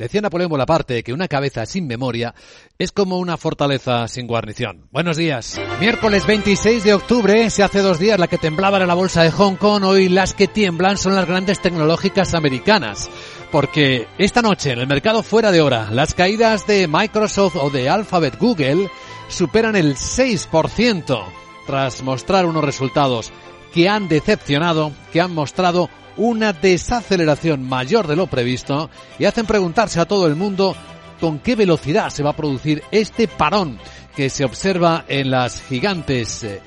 [0.00, 2.32] Decía Napoleón Bonaparte que una cabeza sin memoria
[2.78, 4.86] es como una fortaleza sin guarnición.
[4.92, 5.60] Buenos días.
[5.80, 9.32] Miércoles 26 de octubre, se hace dos días la que temblaba en la bolsa de
[9.32, 13.10] Hong Kong, hoy las que tiemblan son las grandes tecnológicas americanas.
[13.50, 17.88] Porque esta noche en el mercado fuera de hora, las caídas de Microsoft o de
[17.88, 18.88] Alphabet Google
[19.26, 21.24] superan el 6%
[21.66, 23.32] tras mostrar unos resultados
[23.74, 30.00] que han decepcionado, que han mostrado una desaceleración mayor de lo previsto y hacen preguntarse
[30.00, 30.76] a todo el mundo
[31.20, 33.78] con qué velocidad se va a producir este parón
[34.14, 36.60] que se observa en las gigantes eh,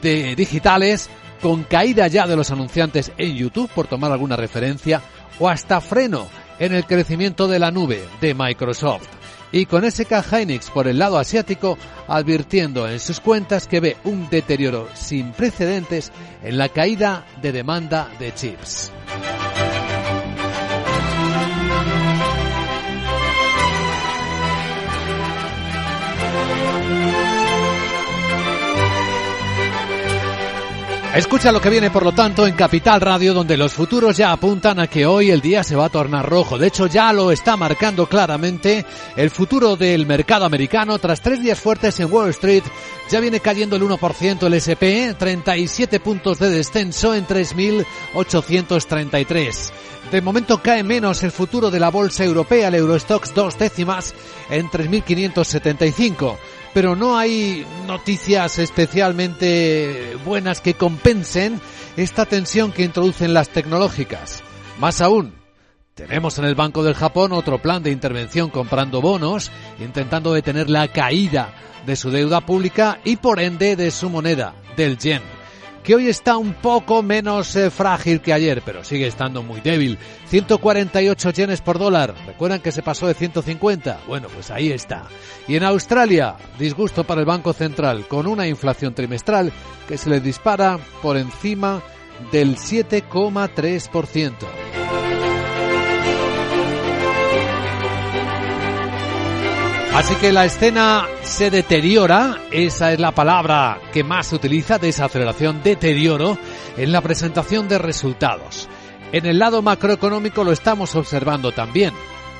[0.00, 1.10] de digitales
[1.40, 5.02] con caída ya de los anunciantes en YouTube por tomar alguna referencia
[5.38, 9.21] o hasta freno en el crecimiento de la nube de Microsoft
[9.52, 14.28] y con SK Hynix por el lado asiático advirtiendo en sus cuentas que ve un
[14.30, 16.10] deterioro sin precedentes
[16.42, 18.90] en la caída de demanda de chips.
[31.14, 34.80] Escucha lo que viene, por lo tanto, en Capital Radio, donde los futuros ya apuntan
[34.80, 36.56] a que hoy el día se va a tornar rojo.
[36.56, 40.98] De hecho, ya lo está marcando claramente el futuro del mercado americano.
[40.98, 42.62] Tras tres días fuertes en Wall Street,
[43.10, 49.70] ya viene cayendo el 1% el SP, 37 puntos de descenso en 3.833.
[50.10, 54.14] De momento cae menos el futuro de la bolsa europea, el Eurostox dos décimas
[54.48, 56.38] en 3.575
[56.74, 61.60] pero no hay noticias especialmente buenas que compensen
[61.96, 64.42] esta tensión que introducen las tecnológicas.
[64.78, 65.34] Más aún,
[65.94, 70.88] tenemos en el Banco del Japón otro plan de intervención comprando bonos, intentando detener la
[70.88, 75.41] caída de su deuda pública y por ende de su moneda, del yen
[75.82, 79.98] que hoy está un poco menos eh, frágil que ayer, pero sigue estando muy débil.
[80.26, 82.14] 148 yenes por dólar.
[82.26, 84.00] ¿Recuerdan que se pasó de 150?
[84.06, 85.04] Bueno, pues ahí está.
[85.48, 89.52] Y en Australia, disgusto para el Banco Central, con una inflación trimestral
[89.88, 91.82] que se le dispara por encima
[92.30, 94.81] del 7,3%.
[99.94, 105.62] Así que la escena se deteriora, esa es la palabra que más se utiliza, desaceleración,
[105.62, 106.38] deterioro,
[106.78, 108.70] en la presentación de resultados.
[109.12, 111.92] En el lado macroeconómico lo estamos observando también.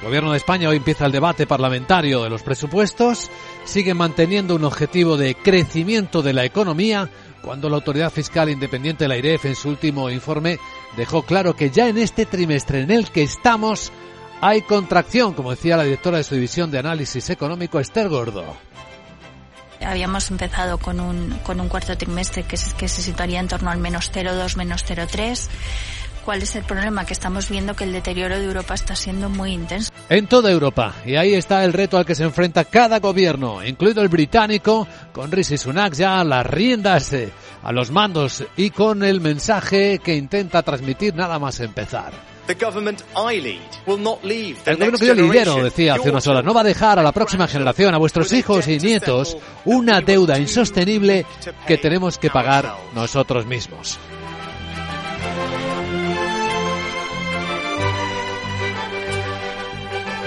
[0.00, 3.30] El Gobierno de España hoy empieza el debate parlamentario de los presupuestos,
[3.64, 7.08] sigue manteniendo un objetivo de crecimiento de la economía,
[7.40, 10.58] cuando la Autoridad Fiscal Independiente de la IREF en su último informe
[10.98, 13.90] dejó claro que ya en este trimestre en el que estamos
[14.40, 18.44] hay contracción, como decía la directora de su división de análisis económico, Esther Gordo.
[19.84, 23.78] Habíamos empezado con un, con un cuarto trimestre que, que se situaría en torno al
[23.78, 25.48] menos 0,2, menos 0,3.
[26.24, 27.06] ¿Cuál es el problema?
[27.06, 29.90] Que estamos viendo que el deterioro de Europa está siendo muy intenso.
[30.10, 30.94] En toda Europa.
[31.06, 35.32] Y ahí está el reto al que se enfrenta cada gobierno, incluido el británico, con
[35.32, 37.30] Rishi Sunak ya a las riendas, eh,
[37.62, 42.37] a los mandos y con el mensaje que intenta transmitir nada más empezar.
[44.64, 47.12] El gobierno que yo lidero, decía hace unas horas, no va a dejar a la
[47.12, 51.26] próxima generación, a vuestros hijos y nietos, una deuda insostenible
[51.66, 53.98] que tenemos que pagar nosotros mismos.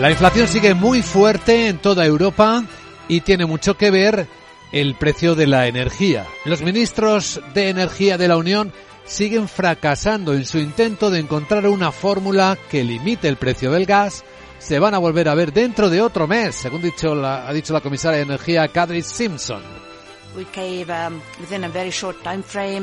[0.00, 2.64] La inflación sigue muy fuerte en toda Europa
[3.08, 4.28] y tiene mucho que ver
[4.70, 6.24] el precio de la energía.
[6.44, 8.72] Los ministros de Energía de la Unión
[9.08, 14.24] siguen fracasando en su intento de encontrar una fórmula que limite el precio del gas.
[14.58, 17.80] Se van a volver a ver dentro de otro mes, según dicho ha dicho la
[17.80, 19.87] comisaria de Energía Kadri Simpson.
[20.36, 21.20] Um,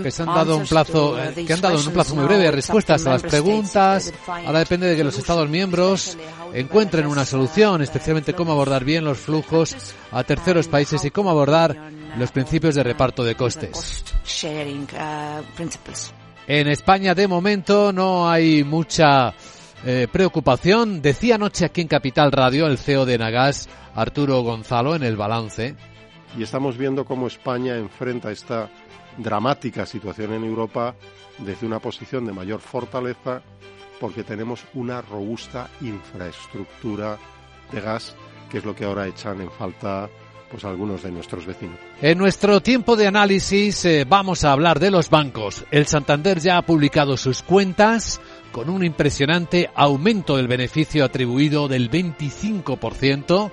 [0.03, 2.25] que se han dado un plazo, uh, eh, que han dado en un plazo muy
[2.25, 4.11] breve respuestas a las preguntas.
[4.27, 6.17] Ahora depende de que los Estados miembros
[6.53, 9.75] encuentren una solución, especialmente cómo abordar bien los flujos
[10.11, 14.03] a terceros países y cómo abordar los principios de reparto de costes.
[14.43, 14.47] Uh,
[16.47, 19.33] en España de momento no hay mucha
[19.85, 21.01] eh, preocupación.
[21.01, 25.75] Decía anoche aquí en Capital Radio el CEO de Nagas, Arturo Gonzalo, en el balance.
[26.37, 28.69] Y estamos viendo cómo España enfrenta esta
[29.17, 30.95] dramática situación en Europa
[31.37, 33.41] desde una posición de mayor fortaleza
[33.99, 37.17] porque tenemos una robusta infraestructura
[37.71, 38.15] de gas,
[38.49, 40.09] que es lo que ahora echan en falta
[40.51, 41.77] pues algunos de nuestros vecinos.
[42.01, 45.65] En nuestro tiempo de análisis eh, vamos a hablar de los bancos.
[45.71, 48.21] El Santander ya ha publicado sus cuentas
[48.51, 53.51] con un impresionante aumento del beneficio atribuido del 25%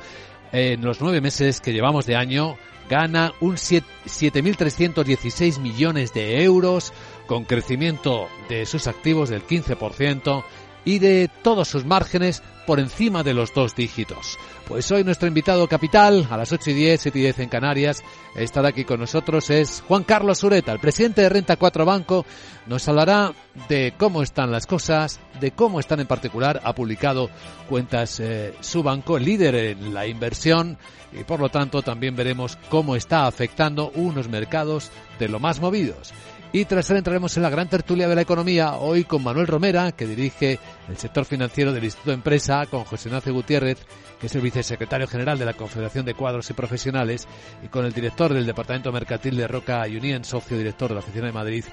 [0.53, 2.57] en los nueve meses que llevamos de año.
[2.93, 6.93] Gana un 7.316 millones de euros
[7.27, 10.45] con crecimiento de sus activos del 15%
[10.85, 14.39] y de todos sus márgenes por encima de los dos dígitos.
[14.69, 18.03] Pues hoy nuestro invitado capital, a las 8 y 10, 7 y 10 en Canarias,
[18.37, 22.25] estará aquí con nosotros, es Juan Carlos Sureta, el presidente de Renta 4 Banco.
[22.67, 23.33] Nos hablará
[23.69, 26.61] de cómo están las cosas, de cómo están en particular.
[26.65, 27.29] Ha publicado
[27.69, 30.79] cuentas eh, su banco, líder en la inversión,
[31.13, 36.13] y por lo tanto también veremos cómo está afectando unos mercados de lo más movidos.
[36.55, 39.93] Y tras él entraremos en la gran tertulia de la economía, hoy con Manuel Romera,
[39.93, 43.79] que dirige el sector financiero del Instituto de Empresa, con José Ignacio Gutiérrez,
[44.21, 47.27] que es el vicesecretario general de la Confederación de Cuadros y Profesionales,
[47.65, 51.27] y con el director del Departamento Mercantil de Roca Unión, socio director de la Oficina
[51.27, 51.65] de Madrid,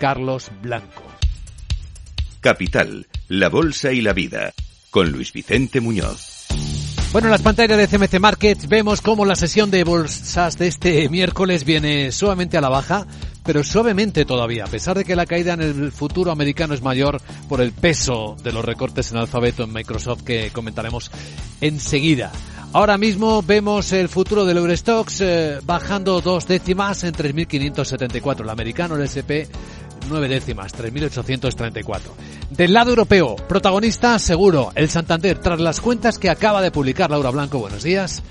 [0.00, 1.04] Carlos Blanco.
[2.40, 4.52] Capital, la Bolsa y la Vida,
[4.90, 6.48] con Luis Vicente Muñoz.
[7.12, 11.08] Bueno, en las pantallas de CMC Markets vemos cómo la sesión de bolsas de este
[11.08, 13.06] miércoles viene suavemente a la baja,
[13.44, 17.20] pero suavemente todavía, a pesar de que la caída en el futuro americano es mayor
[17.48, 21.10] por el peso de los recortes en alfabeto en Microsoft que comentaremos
[21.60, 22.32] enseguida.
[22.72, 28.40] Ahora mismo vemos el futuro del Eurostox eh, bajando dos décimas en 3.574.
[28.40, 29.46] El americano, el SP,
[30.08, 32.00] nueve décimas, 3.834.
[32.50, 37.30] Del lado europeo, protagonista seguro, el Santander, tras las cuentas que acaba de publicar Laura
[37.30, 37.60] Blanco.
[37.60, 38.24] Buenos días.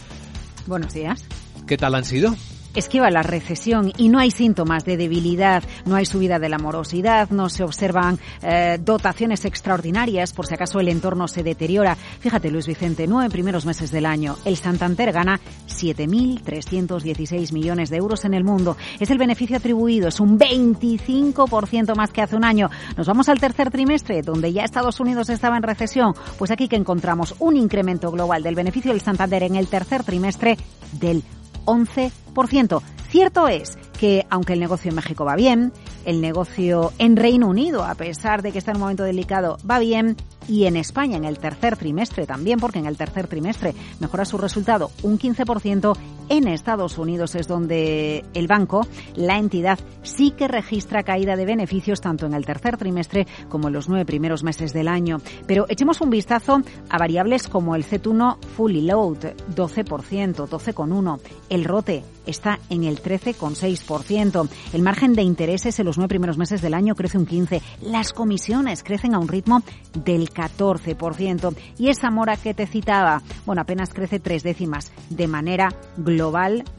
[0.67, 1.23] Buenos días.
[1.65, 2.35] ¿Qué tal han sido?
[2.75, 7.29] Esquiva la recesión y no hay síntomas de debilidad, no hay subida de la morosidad,
[7.29, 11.95] no se observan eh, dotaciones extraordinarias por si acaso el entorno se deteriora.
[11.95, 18.25] Fíjate, Luis Vicente, nueve primeros meses del año, el Santander gana 7.316 millones de euros
[18.25, 18.77] en el mundo.
[18.99, 22.69] Es el beneficio atribuido, es un 25% más que hace un año.
[22.97, 26.13] Nos vamos al tercer trimestre, donde ya Estados Unidos estaba en recesión.
[26.37, 30.57] Pues aquí que encontramos un incremento global del beneficio del Santander en el tercer trimestre
[30.93, 31.23] del
[31.65, 32.81] 11%.
[33.09, 35.71] Cierto es que aunque el negocio en México va bien,
[36.03, 39.79] el negocio en Reino Unido, a pesar de que está en un momento delicado, va
[39.79, 40.17] bien,
[40.47, 44.37] y en España en el tercer trimestre también, porque en el tercer trimestre mejora su
[44.37, 45.95] resultado un 15%,
[46.29, 52.01] en Estados Unidos es donde el banco, la entidad, sí que registra caída de beneficios
[52.01, 55.17] tanto en el tercer trimestre como en los nueve primeros meses del año.
[55.47, 62.03] Pero echemos un vistazo a variables como el C1 Fully Load, 12%, 12,1%, el ROTE,
[62.25, 64.49] está en el 13,6%.
[64.73, 67.61] El margen de intereses en los nueve primeros meses del año crece un 15%.
[67.81, 69.61] Las comisiones crecen a un ritmo
[69.93, 71.55] del 14%.
[71.77, 74.91] Y esa mora que te citaba, bueno, apenas crece tres décimas.
[75.09, 76.12] De manera global,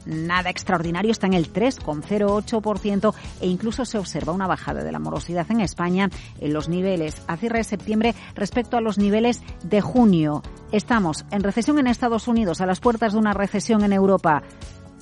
[0.05, 5.49] nada extraordinario, está en el 3,08% e incluso se observa una bajada de la morosidad
[5.49, 6.09] en España
[6.39, 10.43] en los niveles a cierre de septiembre respecto a los niveles de junio.
[10.71, 14.43] Estamos en recesión en Estados Unidos, a las puertas de una recesión en Europa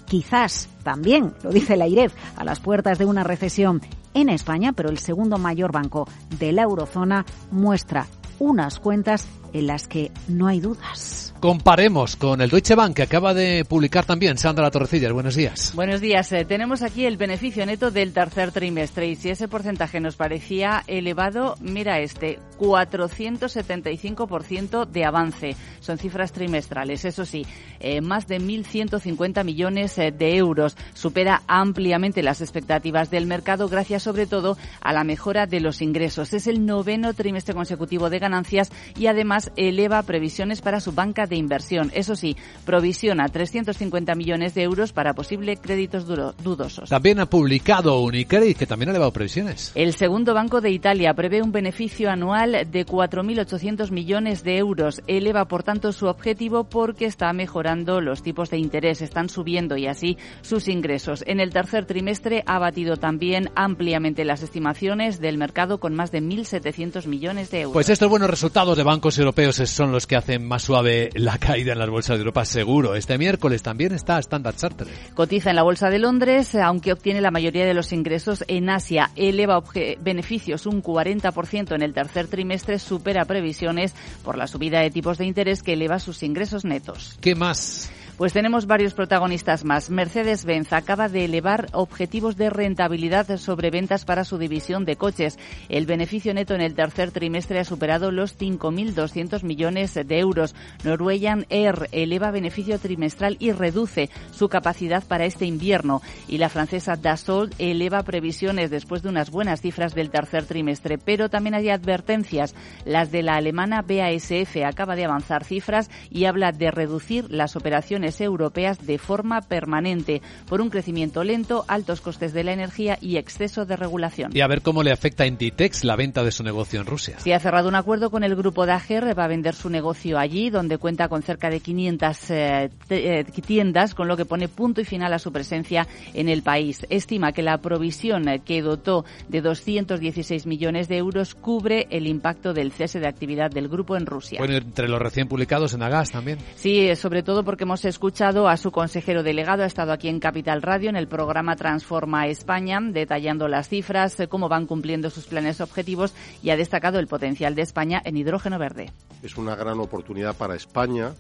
[0.06, 3.81] quizás también, lo dice la IREF, a las puertas de una recesión
[4.13, 6.07] en España, pero el segundo mayor banco
[6.38, 8.06] de la eurozona muestra
[8.38, 11.34] unas cuentas en las que no hay dudas.
[11.40, 15.12] Comparemos con el Deutsche Bank que acaba de publicar también Sandra Torrecillas.
[15.12, 15.74] Buenos días.
[15.76, 16.32] Buenos días.
[16.32, 20.86] Eh, tenemos aquí el beneficio neto del tercer trimestre y si ese porcentaje nos parecía
[20.88, 25.58] elevado, mira este, 475% de avance.
[25.82, 27.46] Son cifras trimestrales, eso sí,
[27.82, 30.78] eh, más de 1.150 millones eh, de euros.
[30.94, 36.32] Supera ampliamente las expectativas del mercado gracias sobre todo a la mejora de los ingresos.
[36.34, 41.36] Es el noveno trimestre consecutivo de ganancias y además eleva previsiones para su banca de
[41.36, 41.92] inversión.
[41.94, 42.36] Eso sí,
[42.66, 46.90] provisiona 350 millones de euros para posibles créditos dudosos.
[46.90, 49.71] También ha publicado Unicredit, que también ha elevado previsiones.
[49.76, 55.02] El segundo banco de Italia prevé un beneficio anual de 4.800 millones de euros.
[55.07, 59.88] Eleva, por tanto, su objetivo porque está mejorando los tipos de interés, están subiendo y
[59.88, 61.23] así sus ingresos.
[61.28, 66.21] En el tercer trimestre ha batido también ampliamente las estimaciones del mercado con más de
[66.21, 67.73] 1.700 millones de euros.
[67.73, 69.32] Pues estos buenos resultados de bancos europeos
[69.66, 72.95] son los que hacen más suave la caída en las bolsas de Europa seguro.
[72.95, 74.92] Este miércoles también está Standard Chartered.
[75.16, 79.11] Cotiza en la bolsa de Londres, aunque obtiene la mayoría de los ingresos en Asia.
[79.16, 79.63] Eleva
[79.99, 85.25] beneficios un 40% en el tercer trimestre, supera previsiones por la subida de tipos de
[85.25, 87.18] interés que eleva sus ingresos netos.
[87.19, 87.92] ¿Qué más?
[88.18, 89.90] Pues tenemos varios protagonistas más.
[89.90, 95.40] Mercedes-Benz acaba de elevar objetivos de rentabilidad sobre ventas para su división de coches.
[95.68, 100.56] El beneficio neto en el tercer trimestre ha superado los 5.200 200 millones de euros.
[100.83, 106.01] Norwegian Air eleva beneficio trimestral y reduce su capacidad para este invierno.
[106.27, 110.97] Y la francesa Dassault eleva previsiones después de unas buenas cifras del tercer trimestre.
[110.97, 112.53] Pero también hay advertencias.
[112.85, 118.19] Las de la alemana BASF acaba de avanzar cifras y habla de reducir las operaciones
[118.19, 123.65] europeas de forma permanente por un crecimiento lento, altos costes de la energía y exceso
[123.65, 124.31] de regulación.
[124.33, 127.19] Y a ver cómo le afecta a Inditex la venta de su negocio en Rusia.
[127.19, 128.65] Se ha cerrado un acuerdo con el grupo
[129.12, 133.94] Va a vender su negocio allí, donde cuenta con cerca de 500 eh, eh, tiendas,
[133.94, 136.86] con lo que pone punto y final a su presencia en el país.
[136.90, 142.72] Estima que la provisión que dotó de 216 millones de euros cubre el impacto del
[142.72, 144.40] cese de actividad del grupo en Rusia.
[144.40, 146.38] Bueno, entre los recién publicados en Agas también.
[146.56, 150.62] Sí, sobre todo porque hemos escuchado a su consejero delegado, ha estado aquí en Capital
[150.62, 156.14] Radio en el programa Transforma España, detallando las cifras, cómo van cumpliendo sus planes objetivos
[156.42, 158.93] y ha destacado el potencial de España en hidrógeno verde.
[159.21, 161.14] Es una gran oportunidad para España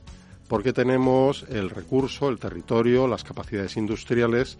[0.47, 4.57] porque tenemos el recurso, el territorio, las capacidades industriales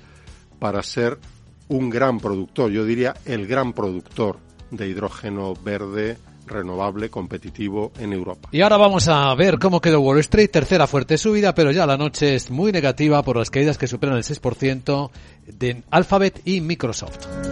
[0.60, 1.20] para ser
[1.67, 4.38] un gran productor, yo diría el gran productor
[4.72, 8.50] de hidrógeno verde renovable, competitivo en Europa.
[8.51, 11.98] Y ahora vamos a ver cómo quedó Wall Street, tercera fuerte subida, pero ya la
[11.98, 15.10] noche es muy negativa por las caídas que superan el 6%
[15.48, 17.42] de Alphabet y Microsoft.